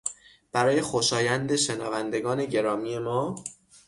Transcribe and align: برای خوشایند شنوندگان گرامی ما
برای 0.51 0.81
خوشایند 0.81 1.55
شنوندگان 1.55 2.45
گرامی 2.45 2.99
ما 2.99 3.43